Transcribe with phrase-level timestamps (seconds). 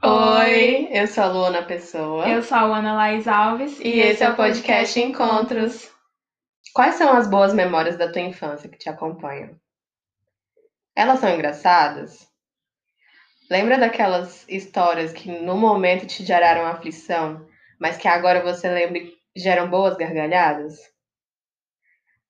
[0.00, 2.28] Oi, eu sou a Luana Pessoa.
[2.28, 3.80] Eu sou a Ana Laís Alves.
[3.80, 5.90] E, esse é o podcast Encontros.
[6.72, 9.58] Quais são as boas memórias da tua infância que te acompanham?
[10.94, 12.28] Elas são engraçadas?
[13.50, 17.44] Lembra daquelas histórias que no momento te geraram aflição,
[17.80, 20.78] mas que agora você lembra e geram boas gargalhadas?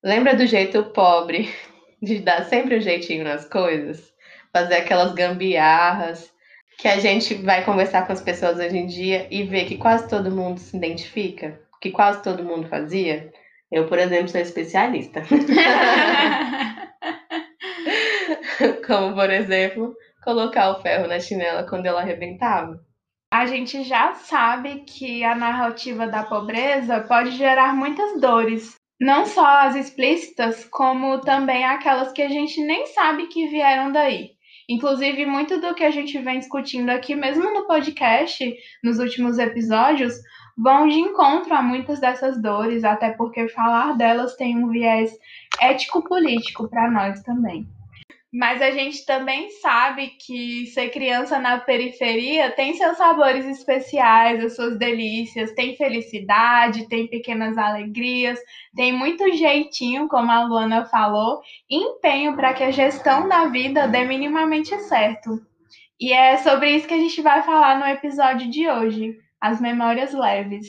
[0.02, 1.54] Lembra do jeito pobre
[2.00, 4.10] de dar sempre um jeitinho nas coisas?
[4.54, 6.32] Fazer aquelas gambiarras
[6.78, 10.08] que a gente vai conversar com as pessoas hoje em dia e ver que quase
[10.08, 13.32] todo mundo se identifica, que quase todo mundo fazia.
[13.70, 15.22] Eu, por exemplo, sou especialista.
[18.86, 19.92] Como, por exemplo,
[20.22, 22.80] colocar o ferro na chinela quando ela arrebentava.
[23.32, 29.66] A gente já sabe que a narrativa da pobreza pode gerar muitas dores, não só
[29.66, 34.37] as explícitas, como também aquelas que a gente nem sabe que vieram daí.
[34.68, 38.54] Inclusive, muito do que a gente vem discutindo aqui, mesmo no podcast,
[38.84, 40.14] nos últimos episódios,
[40.56, 45.16] vão de encontro a muitas dessas dores, até porque falar delas tem um viés
[45.60, 47.66] ético-político para nós também.
[48.32, 54.54] Mas a gente também sabe que ser criança na periferia tem seus sabores especiais, as
[54.54, 58.38] suas delícias, tem felicidade, tem pequenas alegrias,
[58.76, 61.40] tem muito jeitinho, como a Luana falou,
[61.70, 65.40] empenho para que a gestão da vida dê minimamente certo.
[65.98, 70.12] E é sobre isso que a gente vai falar no episódio de hoje, as memórias
[70.12, 70.68] leves.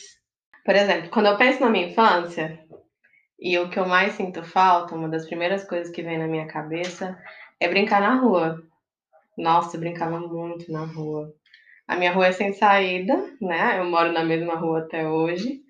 [0.64, 2.58] Por exemplo, quando eu penso na minha infância,
[3.38, 6.48] e o que eu mais sinto falta, uma das primeiras coisas que vem na minha
[6.48, 7.18] cabeça
[7.60, 8.64] é brincar na rua.
[9.38, 11.34] Nossa, eu brincava muito na rua.
[11.88, 13.80] A minha rua é sem saída, né?
[13.80, 15.62] Eu moro na mesma rua até hoje.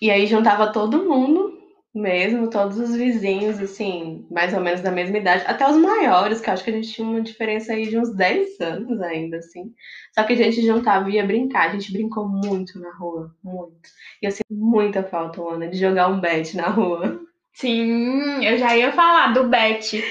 [0.00, 1.54] E aí juntava todo mundo
[1.94, 6.50] mesmo, todos os vizinhos, assim, mais ou menos da mesma idade, até os maiores, que
[6.50, 9.72] eu acho que a gente tinha uma diferença aí de uns 10 anos ainda, assim.
[10.12, 13.88] Só que a gente juntava e ia brincar, a gente brincou muito na rua, muito.
[14.20, 17.20] E eu sinto muita falta, Ana, de jogar um bet na rua.
[17.52, 20.02] Sim, eu já ia falar do bet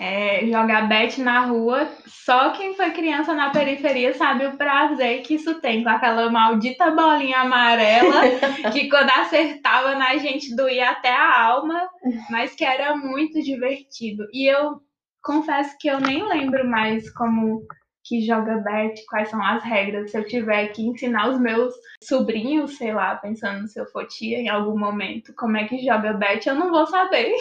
[0.00, 1.86] é, jogar bet na rua.
[2.06, 6.90] Só quem foi criança na periferia sabe o prazer que isso tem, com aquela maldita
[6.90, 8.22] bolinha amarela
[8.72, 11.86] que quando acertava na gente doía até a alma,
[12.30, 14.26] mas que era muito divertido.
[14.32, 14.80] E eu
[15.22, 17.66] confesso que eu nem lembro mais como
[18.02, 20.12] que joga bet, quais são as regras.
[20.12, 24.38] Se eu tiver que ensinar os meus sobrinhos, sei lá, pensando se eu for tia
[24.38, 27.34] em algum momento, como é que joga bet, eu não vou saber.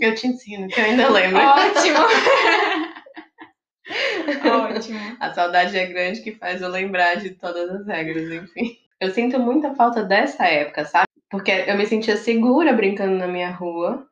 [0.00, 1.38] Eu te ensino, que eu ainda lembro.
[1.38, 1.98] Ótimo!
[4.74, 5.16] Ótimo.
[5.20, 8.78] A saudade é grande que faz eu lembrar de todas as regras, enfim.
[8.98, 11.06] Eu sinto muita falta dessa época, sabe?
[11.28, 14.06] Porque eu me sentia segura brincando na minha rua.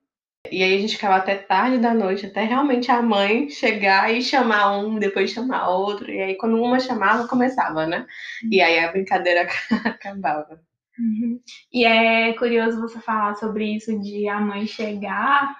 [0.50, 4.22] E aí a gente ficava até tarde da noite, até realmente a mãe chegar e
[4.22, 6.10] chamar um, depois chamar outro.
[6.10, 8.06] E aí quando uma chamava, começava, né?
[8.50, 9.48] E aí a brincadeira
[9.84, 10.60] acabava.
[10.98, 11.40] Uhum.
[11.72, 15.56] E é curioso você falar sobre isso de a mãe chegar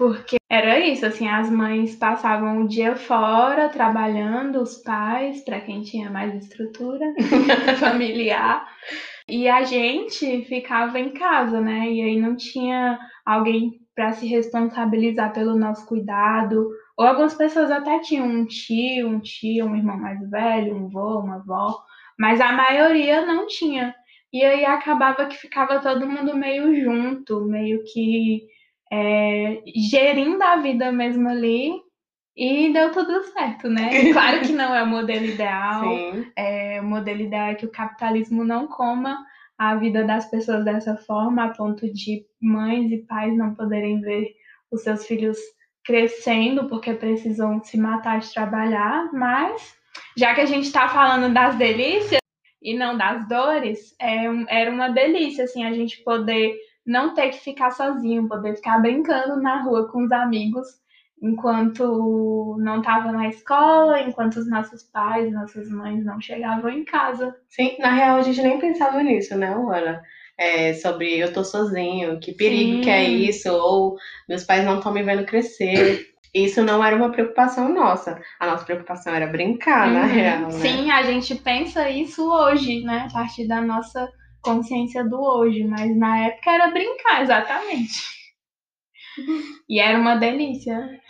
[0.00, 5.82] porque era isso, assim, as mães passavam o dia fora trabalhando, os pais, para quem
[5.82, 7.04] tinha mais estrutura
[7.78, 8.66] familiar,
[9.28, 11.86] e a gente ficava em casa, né?
[11.90, 17.98] E aí não tinha alguém para se responsabilizar pelo nosso cuidado, ou algumas pessoas até
[17.98, 21.78] tinham um tio, um tio, um irmão mais velho, um avô, uma avó,
[22.18, 23.94] mas a maioria não tinha.
[24.32, 28.48] E aí acabava que ficava todo mundo meio junto, meio que
[28.92, 31.72] é, gerindo a vida mesmo ali
[32.36, 33.90] e deu tudo certo, né?
[34.12, 35.84] Claro que não é o modelo ideal.
[36.36, 39.24] É, o modelo ideal é que o capitalismo não coma
[39.58, 44.28] a vida das pessoas dessa forma, a ponto de mães e pais não poderem ver
[44.70, 45.36] os seus filhos
[45.84, 49.74] crescendo porque precisam se matar de trabalhar, mas
[50.16, 52.20] já que a gente está falando das delícias
[52.62, 56.56] e não das dores, é, era uma delícia assim a gente poder
[56.90, 60.66] não ter que ficar sozinho, poder ficar brincando na rua com os amigos
[61.22, 67.36] enquanto não estava na escola, enquanto os nossos pais, nossas mães não chegavam em casa.
[67.48, 70.02] Sim, na real a gente nem pensava nisso, né, Luana?
[70.36, 72.80] É, sobre eu tô sozinho, que perigo Sim.
[72.80, 73.96] que é isso, ou
[74.28, 76.08] meus pais não estão me vendo crescer.
[76.34, 78.20] Isso não era uma preocupação nossa.
[78.38, 79.94] A nossa preocupação era brincar, uhum.
[79.94, 80.42] na real.
[80.42, 80.50] Né?
[80.52, 83.08] Sim, a gente pensa isso hoje, né?
[83.10, 84.08] A partir da nossa
[84.42, 88.00] consciência do hoje, mas na época era brincar, exatamente.
[89.68, 91.00] E era uma delícia.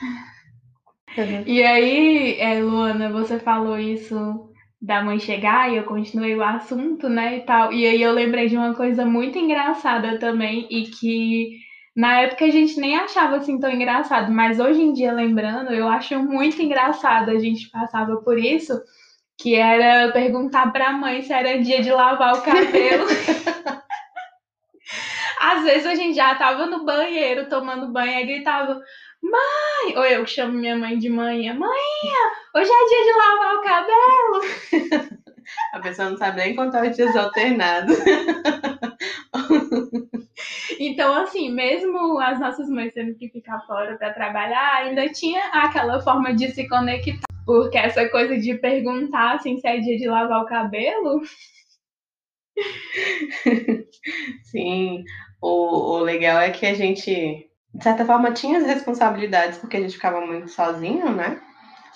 [1.46, 4.48] E aí, é, Luana, você falou isso
[4.80, 7.72] da mãe chegar e eu continuei o assunto, né, e tal.
[7.72, 11.58] E aí eu lembrei de uma coisa muito engraçada também e que
[11.94, 15.86] na época a gente nem achava assim tão engraçado, mas hoje em dia lembrando, eu
[15.88, 17.30] acho muito engraçado.
[17.30, 18.72] A gente passava por isso
[19.40, 23.06] que era perguntar para a mãe se era dia de lavar o cabelo.
[25.40, 28.78] Às vezes a gente já tava no banheiro tomando banho e gritava:
[29.22, 29.96] Mãe!
[29.96, 31.70] Ou eu chamo minha mãe de manhã: Mãe,
[32.54, 34.40] hoje é dia de lavar o cabelo.
[35.72, 37.96] A pessoa não sabe nem contar os dias alternados.
[40.82, 46.00] Então, assim, mesmo as nossas mães tendo que ficar fora para trabalhar, ainda tinha aquela
[46.00, 47.29] forma de se conectar.
[47.50, 51.20] Porque essa coisa de perguntar assim, se é dia de lavar o cabelo.
[54.44, 55.02] Sim,
[55.42, 59.80] o, o legal é que a gente, de certa forma, tinha as responsabilidades porque a
[59.80, 61.42] gente ficava muito sozinho, né?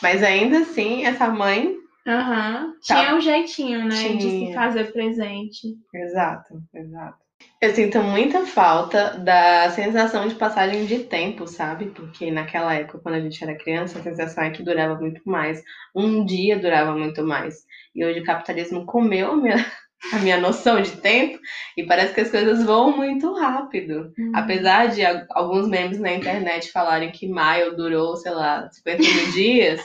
[0.02, 1.76] Mas ainda assim, essa mãe.
[2.04, 2.74] Uhum.
[2.82, 3.94] Tinha um jeitinho, né?
[3.94, 4.16] Tinha.
[4.16, 5.68] De se fazer presente.
[5.94, 7.23] Exato, exato.
[7.64, 11.86] Eu sinto muita falta da sensação de passagem de tempo, sabe?
[11.86, 15.62] Porque naquela época, quando a gente era criança, a sensação é que durava muito mais.
[15.96, 17.64] Um dia durava muito mais.
[17.94, 19.56] E hoje o capitalismo comeu a minha,
[20.12, 21.38] a minha noção de tempo
[21.74, 24.12] e parece que as coisas vão muito rápido.
[24.18, 24.32] Uhum.
[24.34, 29.80] Apesar de alguns memes na internet falarem que maio durou, sei lá, 50 mil dias,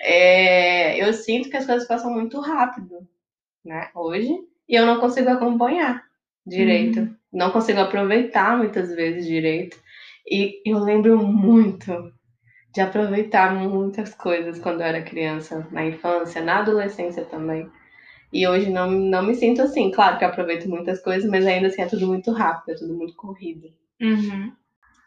[0.00, 3.06] é, eu sinto que as coisas passam muito rápido,
[3.62, 3.90] né?
[3.94, 4.34] Hoje,
[4.66, 6.10] e eu não consigo acompanhar
[6.46, 7.00] direito.
[7.00, 7.16] Uhum.
[7.32, 9.76] Não consigo aproveitar muitas vezes direito.
[10.28, 12.12] E eu lembro muito
[12.72, 17.68] de aproveitar muitas coisas quando eu era criança, na infância, na adolescência também.
[18.32, 19.90] E hoje não, não me sinto assim.
[19.90, 22.94] Claro que eu aproveito muitas coisas, mas ainda assim é tudo muito rápido, é tudo
[22.94, 23.68] muito corrido.
[24.00, 24.52] Uhum.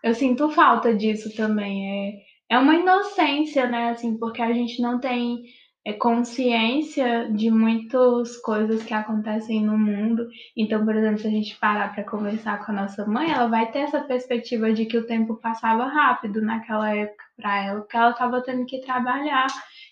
[0.03, 2.21] Eu sinto falta disso também.
[2.49, 3.89] É, é uma inocência, né?
[3.89, 5.43] Assim, porque a gente não tem
[5.85, 10.27] é, consciência de muitas coisas que acontecem no mundo.
[10.57, 13.71] Então, por exemplo, se a gente parar para conversar com a nossa mãe, ela vai
[13.71, 18.11] ter essa perspectiva de que o tempo passava rápido naquela época para ela, porque ela
[18.11, 19.47] estava tendo que trabalhar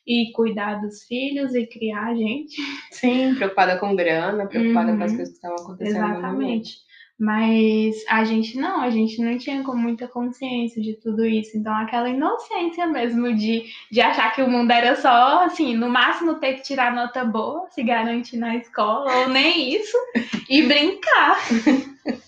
[0.07, 2.55] e cuidar dos filhos e criar a gente.
[2.91, 4.97] Sim, preocupada com grana, preocupada uhum.
[4.97, 5.17] com as uhum.
[5.17, 5.95] coisas que estavam acontecendo.
[5.95, 6.92] Exatamente.
[7.19, 11.57] Mas a gente não, a gente não tinha com muita consciência de tudo isso.
[11.57, 16.35] Então, aquela inocência mesmo de, de achar que o mundo era só, assim, no máximo
[16.35, 19.97] ter que tirar nota boa, se garantir na escola, ou nem isso,
[20.49, 21.37] e brincar.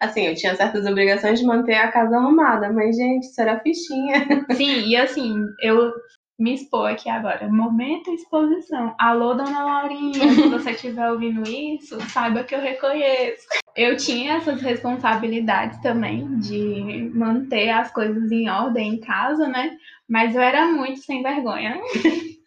[0.00, 4.46] Assim, eu tinha certas obrigações de manter a casa arrumada, mas, gente, isso era fichinha.
[4.54, 5.92] Sim, e assim, eu
[6.38, 7.48] me expor aqui agora.
[7.48, 8.94] Momento exposição.
[8.96, 13.46] Alô, dona Laurinha, se você estiver ouvindo isso, saiba que eu reconheço.
[13.74, 19.76] Eu tinha essas responsabilidades também de manter as coisas em ordem em casa, né?
[20.08, 21.80] Mas eu era muito sem vergonha.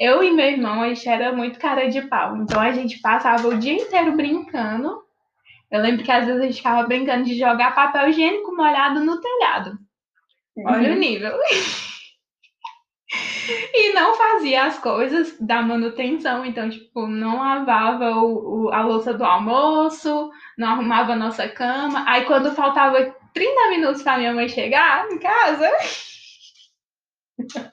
[0.00, 2.34] Eu e meu irmão, a gente era muito cara de pau.
[2.38, 5.02] Então a gente passava o dia inteiro brincando.
[5.70, 9.20] Eu lembro que às vezes a gente ficava brincando de jogar papel higiênico molhado no
[9.20, 9.78] telhado.
[10.64, 10.96] Olha uhum.
[10.96, 11.32] o nível.
[13.74, 19.12] e não fazia as coisas da manutenção, então, tipo, não lavava o, o, a louça
[19.14, 22.04] do almoço, não arrumava a nossa cama.
[22.06, 25.70] Aí, quando faltava 30 minutos para minha mãe chegar em casa,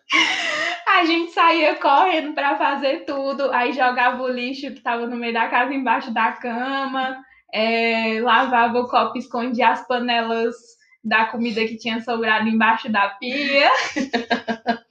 [0.88, 5.34] a gente saía correndo para fazer tudo, aí jogava o lixo que estava no meio
[5.34, 7.18] da casa embaixo da cama,
[7.54, 10.56] é, lavava o copo, escondia as panelas
[11.04, 13.70] da comida que tinha sobrado embaixo da pia.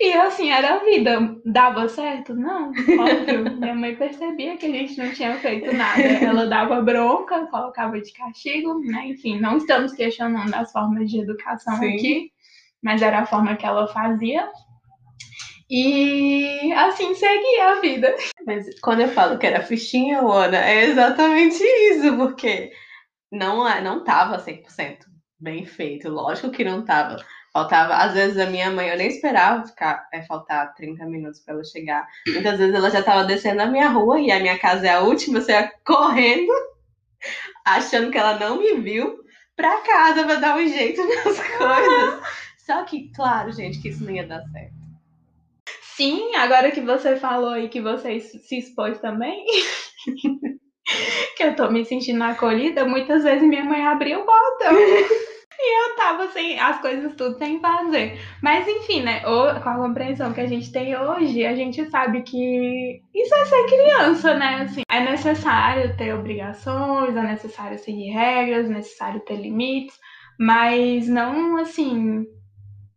[0.00, 1.36] E assim, era a vida.
[1.44, 2.34] Dava certo?
[2.34, 3.56] Não, óbvio.
[3.56, 6.02] Minha mãe percebia que a gente não tinha feito nada.
[6.02, 9.06] Ela dava bronca, colocava de castigo, né?
[9.06, 11.94] Enfim, não estamos questionando as formas de educação Sim.
[11.94, 12.32] aqui,
[12.82, 14.48] mas era a forma que ela fazia.
[15.70, 18.14] E assim seguia a vida.
[18.44, 22.72] Mas quando eu falo que era fichinha, Ana, é exatamente isso, porque
[23.30, 24.98] não, é, não tava 100%
[25.40, 26.08] bem feito.
[26.08, 27.24] Lógico que não tava.
[27.52, 31.52] Faltava, às vezes a minha mãe, eu nem esperava ficar, é, faltar 30 minutos para
[31.52, 32.08] ela chegar.
[32.26, 35.00] Muitas vezes ela já estava descendo a minha rua e a minha casa é a
[35.00, 36.50] última, você ia correndo,
[37.62, 39.22] achando que ela não me viu,
[39.54, 42.22] para casa para dar um jeito nas coisas.
[42.56, 44.72] Só que, claro, gente, que isso não ia dar certo.
[45.94, 49.44] Sim, agora que você falou e que você se expôs também,
[51.36, 54.72] que eu tô me sentindo acolhida, muitas vezes minha mãe abriu o botão.
[55.64, 58.18] E eu tava sem as coisas tudo sem fazer.
[58.42, 59.20] Mas enfim, né?
[59.20, 63.66] com a compreensão que a gente tem hoje, a gente sabe que isso é ser
[63.66, 64.62] criança, né?
[64.62, 69.96] Assim, é necessário ter obrigações, é necessário seguir regras, é necessário ter limites,
[70.38, 72.26] mas não assim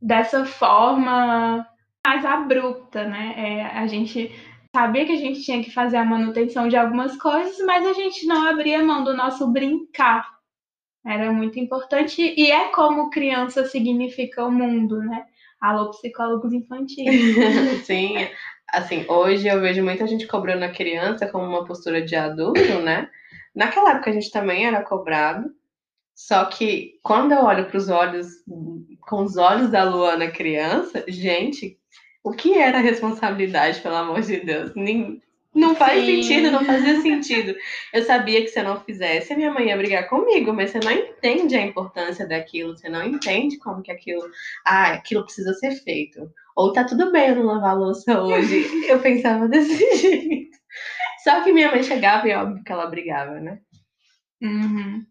[0.02, 1.68] dessa forma
[2.06, 3.36] mais abrupta, né?
[3.38, 4.32] É, a gente
[4.76, 8.26] sabia que a gente tinha que fazer a manutenção de algumas coisas, mas a gente
[8.26, 10.35] não abria mão do nosso brincar
[11.06, 15.26] era muito importante e é como criança significa o mundo, né?
[15.62, 17.06] Alô, psicólogos infantis.
[17.86, 18.28] Sim,
[18.70, 23.10] assim, hoje eu vejo muita gente cobrando a criança como uma postura de adulto, né?
[23.54, 25.50] Naquela época a gente também era cobrado,
[26.16, 28.28] só que quando eu olho para os olhos,
[29.02, 31.78] com os olhos da Luana criança, gente,
[32.24, 34.72] o que era responsabilidade, pelo amor de Deus?
[34.76, 35.22] Nem,
[35.56, 36.22] não faz Sim.
[36.22, 37.56] sentido, não fazia sentido.
[37.94, 40.80] Eu sabia que se eu não fizesse, a minha mãe ia brigar comigo, mas você
[40.80, 44.30] não entende a importância daquilo, você não entende como que aquilo,
[44.66, 46.30] ah, aquilo precisa ser feito.
[46.56, 48.66] Ou tá tudo bem eu não lavar louça hoje.
[48.88, 50.58] Eu pensava desse jeito.
[51.24, 53.60] Só que minha mãe chegava e óbvio que ela brigava, né?
[54.42, 55.06] Uhum.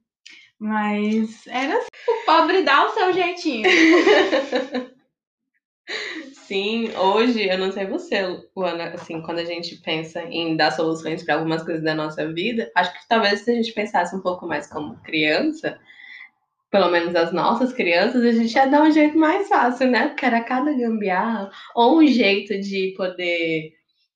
[0.59, 3.69] Mas era assim, o pobre dá o seu jeitinho.
[6.47, 8.21] Sim, hoje, eu não sei você,
[8.55, 12.71] Luana, assim, quando a gente pensa em dar soluções para algumas coisas da nossa vida,
[12.75, 15.79] acho que talvez se a gente pensasse um pouco mais como criança,
[16.71, 20.09] pelo menos as nossas crianças, a gente ia dar um jeito mais fácil, né?
[20.09, 23.73] Porque era cada gambiarra, ou um jeito de poder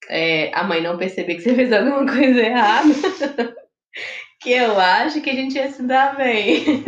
[0.08, 2.88] é, a mãe não perceber que você fez alguma coisa errada.
[4.40, 6.84] que eu acho que a gente ia se dar bem.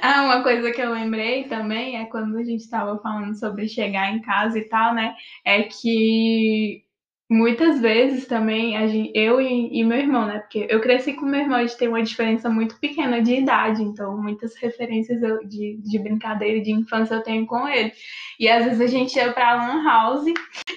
[0.00, 4.12] Ah, uma coisa que eu lembrei também é quando a gente estava falando sobre chegar
[4.12, 5.14] em casa e tal, né?
[5.44, 6.84] É que
[7.28, 10.38] muitas vezes também a gente, eu e, e, meu irmão, né?
[10.38, 13.82] Porque eu cresci com meu irmão, a gente tem uma diferença muito pequena de idade,
[13.82, 17.92] então muitas referências eu, de, de brincadeira de infância eu tenho com ele.
[18.38, 20.26] E às vezes a gente ia pra Lan House,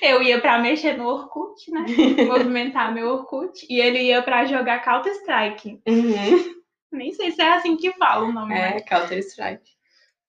[0.02, 1.86] eu ia pra mexer no Orkut, né?
[2.28, 5.80] Movimentar meu Orkut, e ele ia pra jogar Counter-Strike.
[5.88, 6.59] Uhum.
[6.92, 8.54] Nem sei se é assim que fala o nome.
[8.54, 9.70] É, Counter-Strike.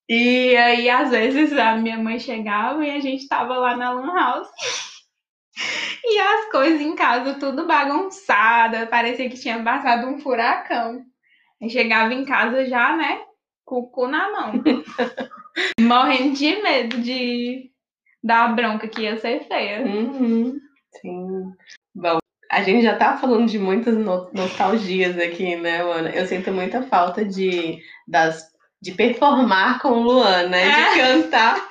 [0.08, 4.14] E aí, às vezes, a minha mãe chegava e a gente tava lá na Lan
[4.14, 4.48] House.
[6.02, 11.04] E as coisas em casa tudo bagunçada, parecia que tinha passado um furacão.
[11.62, 13.20] Aí chegava em casa já, né,
[13.64, 14.52] com o cu na mão.
[15.78, 17.70] Morrendo de medo de
[18.22, 19.82] dar bronca que ia ser feia.
[19.82, 20.58] Uhum.
[21.00, 21.52] Sim.
[21.94, 22.18] Bom,
[22.50, 26.10] a gente já tá falando de muitas nostalgias aqui, né, Luana?
[26.10, 27.78] Eu sinto muita falta de,
[28.08, 28.50] das,
[28.82, 30.64] de performar com o Luan, né?
[30.64, 31.22] De é.
[31.22, 31.70] cantar.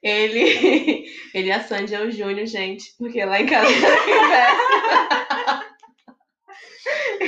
[0.00, 3.68] Ele, ele e a Sandy é o Júnior, gente, porque lá em casa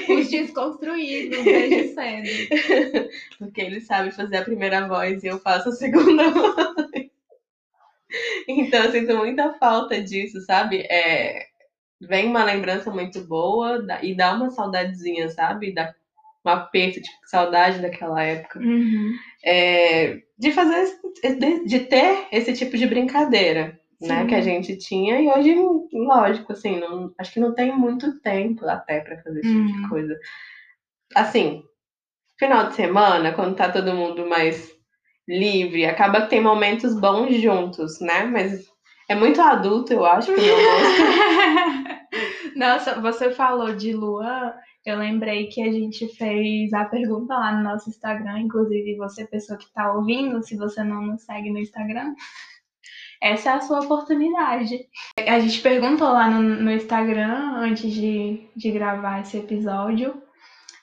[0.08, 3.08] Os desconstruídos desde cedo.
[3.40, 7.10] Porque ele sabe fazer a primeira voz e eu faço a segunda voz.
[8.46, 10.86] Então eu sinto muita falta disso, sabe?
[10.88, 11.49] É,
[12.00, 15.74] vem uma lembrança muito boa e dá uma saudadezinha, sabe?
[15.74, 15.94] Dá
[16.44, 18.58] um aperto, tipo, saudade daquela época.
[18.58, 19.12] Uhum.
[19.44, 24.08] É, de fazer, de, de, ter esse tipo de brincadeira, Sim.
[24.08, 24.26] né?
[24.26, 25.54] Que a gente tinha, e hoje,
[25.92, 29.66] lógico, assim, não, acho que não tem muito tempo até para fazer esse uhum.
[29.66, 29.88] tipo de uhum.
[29.90, 30.18] coisa.
[31.14, 31.62] Assim,
[32.38, 34.70] final de semana, quando tá todo mundo mais
[35.28, 38.24] livre, acaba que tem momentos bons juntos, né?
[38.24, 38.66] Mas
[39.10, 41.98] é muito adulto, eu acho, que eu gosto.
[42.54, 44.54] Nossa, você falou de Luan,
[44.86, 49.58] eu lembrei que a gente fez a pergunta lá no nosso Instagram, inclusive você, pessoa
[49.58, 52.14] que está ouvindo, se você não nos segue no Instagram,
[53.20, 54.78] essa é a sua oportunidade.
[55.26, 60.22] A gente perguntou lá no, no Instagram, antes de, de gravar esse episódio,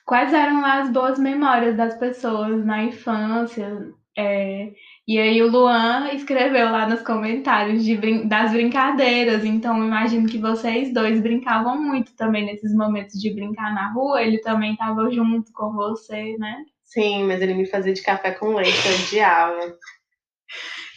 [0.04, 4.70] quais eram as boas memórias das pessoas na infância, é,
[5.08, 7.96] e aí o Luan escreveu lá nos comentários de,
[8.26, 13.90] das brincadeiras, então imagino que vocês dois brincavam muito também nesses momentos de brincar na
[13.90, 16.62] rua, ele também estava junto com você, né?
[16.84, 19.78] Sim, mas ele me fazia de café com leite, eu odiava.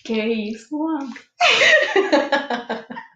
[0.03, 1.07] Que isso, Luan?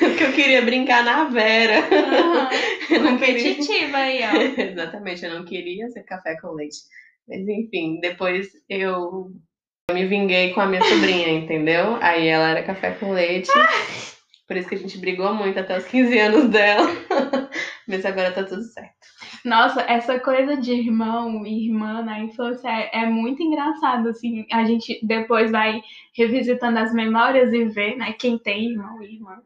[0.00, 1.80] Porque eu queria brincar na Vera.
[1.80, 3.10] Uhum.
[3.10, 4.30] Competitiva queria...
[4.32, 4.58] aí, ó.
[4.60, 6.78] Exatamente, eu não queria ser café com leite.
[7.28, 9.30] Mas enfim, depois eu,
[9.88, 11.96] eu me vinguei com a minha sobrinha, entendeu?
[12.00, 13.50] Aí ela era café com leite.
[14.46, 16.86] Por isso que a gente brigou muito até os 15 anos dela.
[17.88, 18.94] Mas agora tá tudo certo.
[19.44, 24.46] Nossa, essa coisa de irmão e irmã na infância é, é, muito engraçado, assim.
[24.52, 25.80] A gente depois vai
[26.14, 29.40] revisitando as memórias e vê, né, quem tem irmão e irmã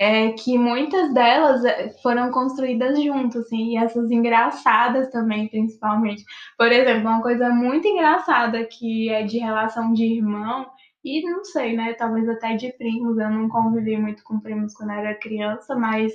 [0.00, 6.24] é que muitas delas é, foram construídas juntas, assim, e essas engraçadas também, principalmente.
[6.56, 10.66] Por exemplo, uma coisa muito engraçada que é de relação de irmão,
[11.04, 14.92] e não sei, né, talvez até de primos, eu não convivi muito com primos quando
[14.92, 16.14] era criança, mas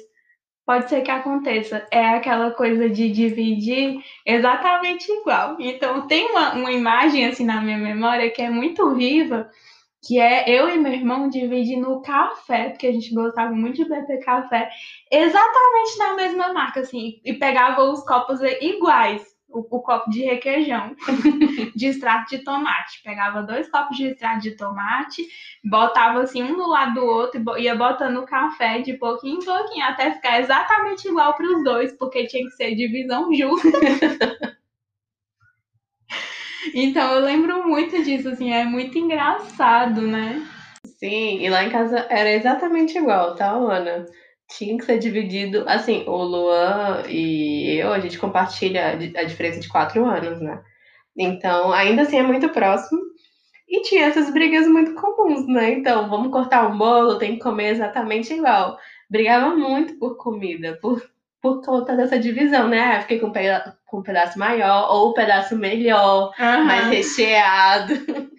[0.65, 1.87] pode ser que aconteça.
[1.91, 5.57] É aquela coisa de dividir exatamente igual.
[5.59, 9.47] Então, tem uma, uma imagem, assim, na minha memória que é muito viva,
[10.05, 13.89] que é eu e meu irmão dividindo o café, porque a gente gostava muito de
[13.89, 14.69] beber café,
[15.11, 19.35] exatamente na mesma marca, assim, e pegava os copos iguais.
[19.49, 20.95] o, o copo de requeijão
[21.75, 23.01] de extrato de tomate.
[23.03, 25.25] Pegava dois copos de extrato de tomate,
[25.63, 29.45] botava assim um do lado do outro e ia botando o café de pouquinho em
[29.45, 33.69] pouquinho até ficar exatamente igual para os dois, porque tinha que ser divisão justa.
[36.77, 40.45] então eu lembro muito disso, assim, é muito engraçado, né?
[40.99, 44.05] Sim, e lá em casa era exatamente igual, tá, Ana?
[44.49, 45.63] Tinha que ser dividido.
[45.67, 50.61] Assim, o Luan e eu, a gente compartilha a diferença de quatro anos, né?
[51.17, 53.01] Então, ainda assim é muito próximo.
[53.67, 55.71] E tinha essas brigas muito comuns, né?
[55.71, 58.77] Então, vamos cortar um bolo, tem que comer exatamente igual.
[59.09, 61.01] Brigava muito por comida, por,
[61.41, 63.01] por conta dessa divisão, né?
[63.01, 63.31] Fiquei com
[63.95, 66.65] com um pedaço maior, ou um pedaço melhor, uhum.
[66.65, 67.93] mais recheado.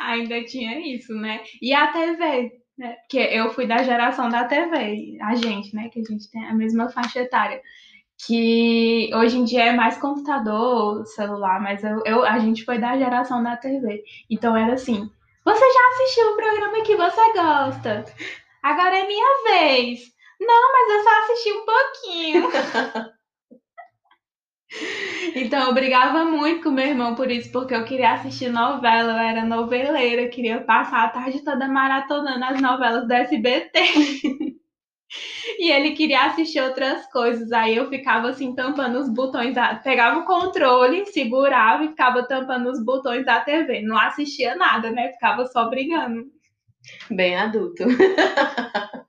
[0.00, 1.40] Ainda tinha isso, né?
[1.60, 2.92] E a TV, né?
[3.00, 5.88] Porque eu fui da geração da TV, a gente, né?
[5.88, 7.60] Que a gente tem a mesma faixa etária.
[8.26, 12.96] Que hoje em dia é mais computador, celular, mas eu, eu, a gente foi da
[12.96, 14.04] geração da TV.
[14.30, 15.10] Então era assim:
[15.44, 18.04] você já assistiu o programa que você gosta?
[18.62, 20.00] Agora é minha vez.
[20.40, 22.50] Não, mas eu só assisti um pouquinho.
[25.34, 29.18] Então eu brigava muito com meu irmão por isso, porque eu queria assistir novela, eu
[29.18, 33.80] era noveleira, queria passar a tarde toda maratonando as novelas do SBT.
[35.58, 39.74] e ele queria assistir outras coisas, aí eu ficava assim tampando os botões, da...
[39.76, 43.82] pegava o controle, segurava e ficava tampando os botões da TV.
[43.82, 45.12] Não assistia nada, né?
[45.12, 46.24] Ficava só brigando.
[47.10, 47.84] Bem adulto.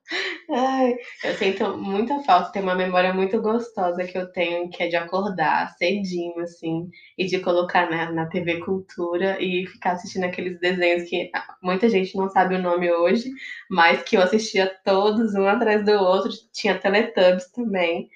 [0.48, 4.88] Ai, eu sinto muita falta, tem uma memória muito gostosa que eu tenho, que é
[4.88, 10.58] de acordar cedinho, assim, e de colocar na, na TV Cultura e ficar assistindo aqueles
[10.60, 11.30] desenhos que
[11.62, 13.28] muita gente não sabe o nome hoje,
[13.68, 16.30] mas que eu assistia todos, um atrás do outro.
[16.52, 18.08] Tinha Teletubbies também,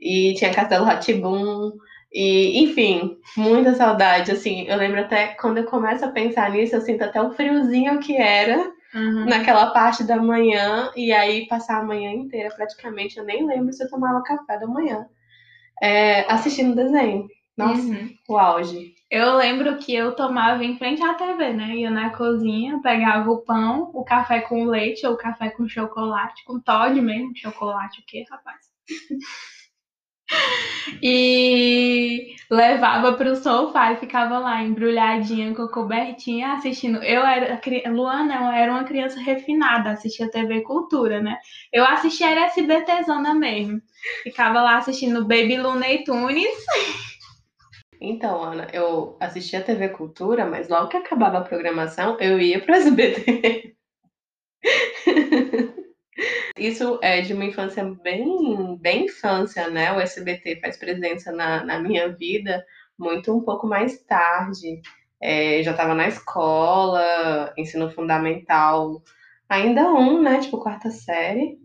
[0.00, 1.72] e tinha Castelo Ratibum.
[2.12, 6.80] E, enfim, muita saudade, assim, eu lembro até quando eu começo a pensar nisso, eu
[6.80, 9.26] sinto até o friozinho que era uhum.
[9.26, 13.84] naquela parte da manhã, e aí passar a manhã inteira praticamente, eu nem lembro se
[13.84, 15.06] eu tomava café da manhã,
[15.82, 17.28] é, assistindo desenho.
[17.56, 18.10] Nossa, uhum.
[18.28, 18.94] o auge.
[19.08, 21.76] Eu lembro que eu tomava em frente à TV, né?
[21.76, 26.58] Ia na cozinha, pegava o pão, o café com leite ou café com chocolate, com
[26.58, 28.58] Todd mesmo, chocolate o quê, rapaz?
[31.02, 37.02] E levava pro sofá e ficava lá embrulhadinha com a cobertinha assistindo.
[37.02, 37.60] Eu era
[37.90, 41.38] Luana, eu era uma criança refinada, assistia TV Cultura, né?
[41.72, 43.80] Eu assistia era SBTzona mesmo.
[44.22, 46.64] Ficava lá assistindo Baby Looney Tunes.
[48.00, 52.74] Então, Ana, eu assistia TV Cultura, mas logo que acabava a programação, eu ia pro
[52.74, 53.74] SBT.
[56.56, 59.92] Isso é de uma infância bem, bem infância, né?
[59.92, 62.64] O SBT faz presença na, na minha vida
[62.98, 64.80] muito um pouco mais tarde.
[65.20, 69.02] É, já estava na escola, ensino fundamental,
[69.48, 70.40] ainda um, né?
[70.40, 71.58] Tipo, quarta série.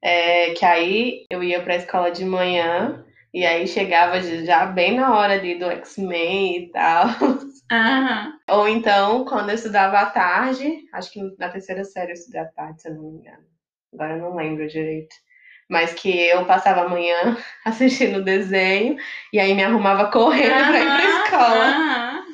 [0.00, 4.94] É, que aí eu ia para a escola de manhã e aí chegava já bem
[4.94, 7.06] na hora ali do X-Men e tal.
[7.70, 8.38] Uhum.
[8.50, 12.46] Ou então, quando eu estudava à tarde, acho que na terceira série eu estudei à
[12.46, 13.57] tarde, se eu não me engano
[13.92, 15.14] agora eu não lembro direito.
[15.68, 18.96] Mas que eu passava a manhã assistindo desenho
[19.32, 22.24] e aí me arrumava correndo uhum, pra ir pra escola.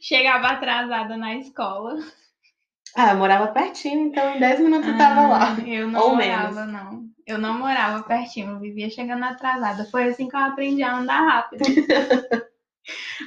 [0.00, 1.96] Chegava atrasada na escola.
[2.96, 5.56] Ah, eu morava pertinho, então em 10 minutos eu tava lá.
[5.66, 6.72] Eu não Ou morava, menos.
[6.72, 7.02] não.
[7.26, 9.84] Eu não morava pertinho, eu vivia chegando atrasada.
[9.86, 11.62] Foi assim que eu aprendi a andar rápido.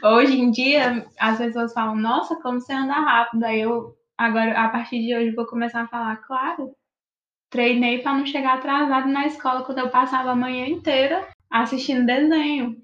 [0.04, 3.44] Hoje em dia, as pessoas falam, nossa, como você anda rápido.
[3.46, 6.76] Aí eu, agora, a partir de hoje, vou começar a falar, claro,
[7.50, 12.76] Treinei para não chegar atrasado na escola quando eu passava a manhã inteira assistindo desenho.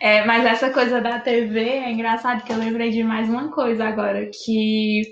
[0.00, 3.84] É, mas essa coisa da TV é engraçado que eu lembrei de mais uma coisa
[3.84, 5.02] agora, que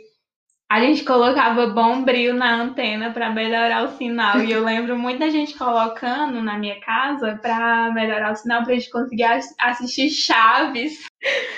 [0.70, 4.40] a gente colocava bom brilho na antena para melhorar o sinal.
[4.40, 8.76] E eu lembro muita gente colocando na minha casa para melhorar o sinal para a
[8.76, 9.24] gente conseguir
[9.58, 11.06] assistir Chaves.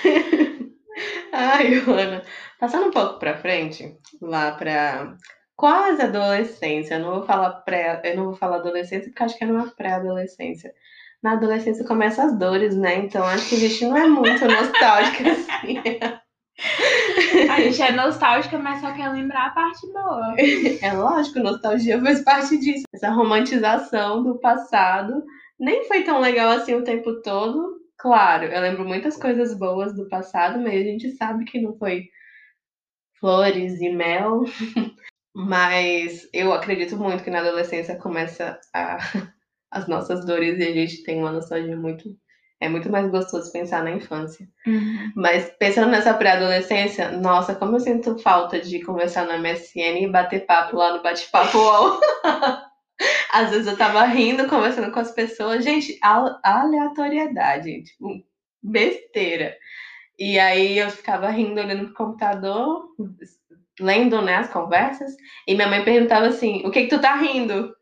[1.33, 2.23] Ai, Ana,
[2.59, 5.15] passando um pouco para frente, lá para
[5.61, 6.95] quase adolescência.
[6.95, 9.67] Eu não vou falar pré, eu não vou falar adolescência porque acho que era uma
[9.67, 10.73] pré-adolescência.
[11.21, 12.95] Na adolescência começam as dores, né?
[12.95, 15.77] Então acho que a gente não é muito nostálgica assim.
[17.47, 20.33] A gente é nostálgica, mas só quer lembrar a parte boa.
[20.81, 22.85] É lógico, nostalgia faz parte disso.
[22.91, 25.23] Essa romantização do passado
[25.59, 27.79] nem foi tão legal assim o tempo todo.
[27.99, 32.05] Claro, eu lembro muitas coisas boas do passado, mas a gente sabe que não foi
[33.19, 34.43] flores e mel.
[35.33, 38.97] Mas eu acredito muito que na adolescência começa a,
[39.71, 42.15] as nossas dores e a gente tem uma nostalgia muito.
[42.59, 44.47] É muito mais gostoso pensar na infância.
[44.67, 45.11] Uhum.
[45.15, 50.45] Mas pensando nessa pré-adolescência, nossa, como eu sinto falta de conversar no MSN e bater
[50.45, 51.99] papo lá no bate-papo UOL.
[53.31, 55.63] Às vezes eu tava rindo, conversando com as pessoas.
[55.63, 55.97] Gente,
[56.43, 58.23] aleatoriedade, tipo,
[58.61, 59.57] besteira.
[60.19, 62.89] E aí eu ficava rindo olhando pro computador,
[63.81, 65.15] lendo né, as conversas,
[65.47, 67.75] e minha mãe perguntava assim, o que que tu tá rindo?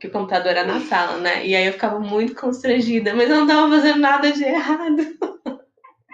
[0.00, 1.44] Que o computador era na sala, né?
[1.44, 5.18] E aí eu ficava muito constrangida, mas eu não tava fazendo nada de errado.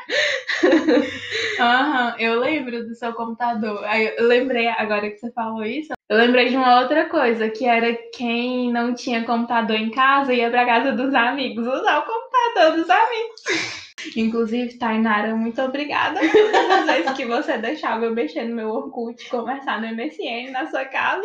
[1.60, 3.84] Aham, eu lembro do seu computador.
[3.84, 7.66] Aí eu lembrei, agora que você falou isso, eu lembrei de uma outra coisa, que
[7.66, 12.76] era quem não tinha computador em casa ia pra casa dos amigos, usar o computador
[12.76, 13.83] dos amigos.
[14.16, 19.28] Inclusive, Tainara, muito obrigada todas as vezes que você deixava eu mexer no meu Orkut,
[19.28, 21.22] conversar no MSN na sua casa.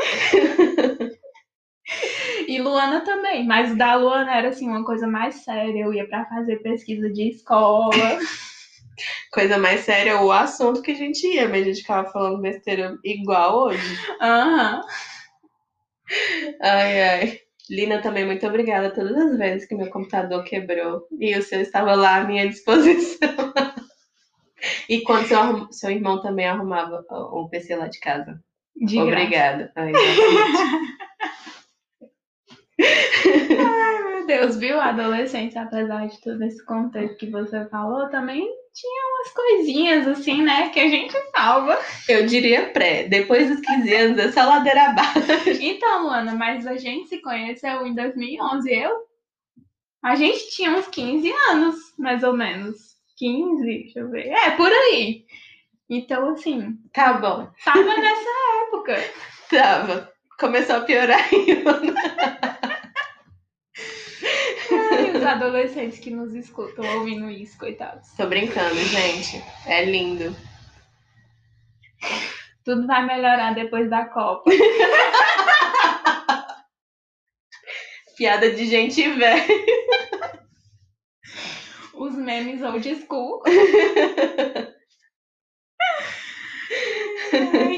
[2.47, 6.07] E Luana também, mas o da Luana era assim uma coisa mais séria, eu ia
[6.07, 8.19] pra fazer pesquisa de escola.
[9.31, 12.97] Coisa mais séria, o assunto que a gente ia, mas a gente ficava falando besteira
[13.03, 13.97] igual hoje.
[14.21, 14.81] Aham.
[16.61, 17.39] Ai, ai.
[17.69, 21.93] Lina, também muito obrigada todas as vezes que meu computador quebrou e o seu estava
[21.95, 23.29] lá à minha disposição.
[24.89, 28.41] e quando seu, seu irmão também arrumava o PC lá de casa.
[28.75, 28.99] De.
[28.99, 29.71] Obrigada.
[29.75, 31.10] Ai, exatamente.
[34.10, 34.79] Meu Deus, viu?
[34.79, 40.41] A adolescência, apesar de todo esse contexto que você falou, também tinha umas coisinhas assim,
[40.41, 40.69] né?
[40.69, 41.79] Que a gente salva.
[42.08, 43.03] Eu diria pré.
[43.03, 45.19] Depois dos 15 anos, só ladeira abaixo.
[45.62, 48.71] Então, Luana, mas a gente se conheceu em 2011.
[48.73, 48.91] Eu?
[50.03, 52.77] A gente tinha uns 15 anos, mais ou menos.
[53.17, 54.27] 15, deixa eu ver.
[54.29, 55.25] É, por aí.
[55.89, 57.49] Então, assim, Tá bom.
[57.65, 58.29] tava nessa
[58.67, 58.95] época.
[59.49, 60.13] Tava.
[60.39, 61.82] Começou a piorar ainda.
[65.19, 68.10] Os adolescentes que nos escutam ouvindo isso, coitados.
[68.15, 69.43] Tô brincando, gente.
[69.65, 70.34] É lindo.
[72.63, 74.49] Tudo vai melhorar depois da Copa.
[78.15, 79.45] Piada de gente velha.
[81.95, 83.43] Os memes old school.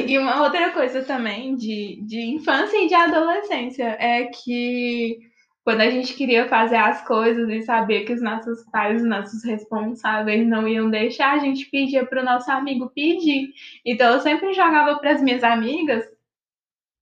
[0.08, 5.31] E uma outra coisa também de, de infância e de adolescência é que
[5.64, 9.44] quando a gente queria fazer as coisas e sabia que os nossos pais, os nossos
[9.44, 13.54] responsáveis não iam deixar, a gente pedia para o nosso amigo pedir.
[13.86, 16.04] Então eu sempre jogava para as minhas amigas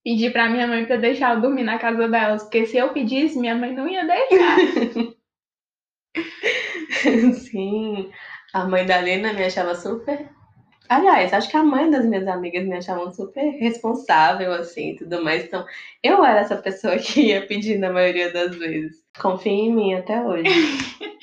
[0.03, 3.39] pedir para minha mãe para deixar eu dormir na casa delas, porque se eu pedisse,
[3.39, 4.57] minha mãe não ia deixar.
[7.33, 8.11] Sim.
[8.53, 10.29] A mãe da Lena me achava super.
[10.89, 15.23] Aliás, acho que a mãe das minhas amigas me achavam super responsável, assim, e tudo
[15.23, 15.45] mais.
[15.45, 15.63] Então,
[16.01, 18.97] eu era essa pessoa que ia pedir na maioria das vezes.
[19.21, 20.49] Confia em mim até hoje.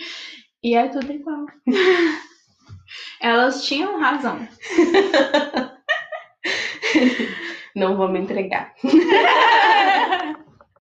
[0.63, 1.47] E é tudo igual.
[3.23, 4.49] Elas tinham razão.
[7.77, 8.75] Não vou me entregar.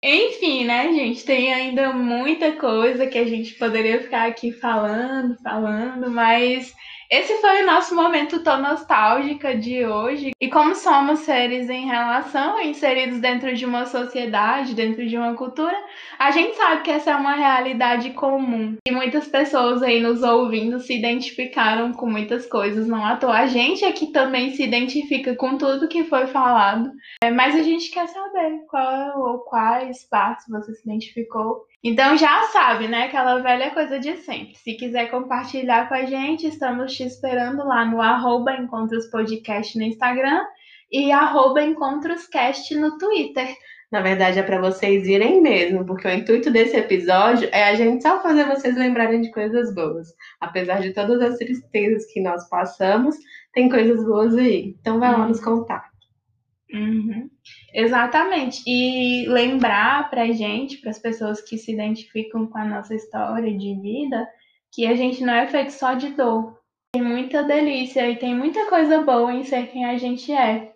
[0.02, 1.22] Enfim, né, gente?
[1.24, 6.72] Tem ainda muita coisa que a gente poderia ficar aqui falando, falando, mas
[7.14, 10.32] esse foi o nosso momento tão nostálgica de hoje.
[10.40, 15.76] E como somos seres em relação, inseridos dentro de uma sociedade, dentro de uma cultura,
[16.18, 18.76] a gente sabe que essa é uma realidade comum.
[18.84, 23.38] E muitas pessoas aí nos ouvindo se identificaram com muitas coisas, não à toa.
[23.38, 26.90] A gente aqui também se identifica com tudo que foi falado.
[27.22, 31.64] É, mas a gente quer saber qual ou quais partes você se identificou.
[31.86, 33.04] Então já sabe, né?
[33.04, 34.54] Aquela velha coisa de sempre.
[34.56, 39.84] Se quiser compartilhar com a gente, estamos te esperando lá no arroba Encontros Podcast no
[39.84, 40.40] Instagram
[40.90, 43.54] e arroba EncontrosCast no Twitter.
[43.92, 48.02] Na verdade, é pra vocês irem mesmo, porque o intuito desse episódio é a gente
[48.02, 50.08] só fazer vocês lembrarem de coisas boas.
[50.40, 53.14] Apesar de todas as tristezas que nós passamos,
[53.52, 54.74] tem coisas boas aí.
[54.80, 55.28] Então vai lá Hum.
[55.28, 55.93] nos contar.
[56.74, 57.30] Uhum.
[57.72, 58.62] Exatamente.
[58.66, 63.80] E lembrar pra gente, para as pessoas que se identificam com a nossa história de
[63.80, 64.28] vida,
[64.72, 66.58] que a gente não é feito só de dor.
[66.92, 70.72] Tem muita delícia e tem muita coisa boa em ser quem a gente é.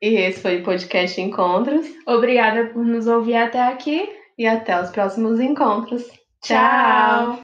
[0.00, 1.86] E esse foi o podcast Encontros.
[2.06, 4.08] Obrigada por nos ouvir até aqui.
[4.38, 6.08] E até os próximos encontros.
[6.40, 7.36] Tchau!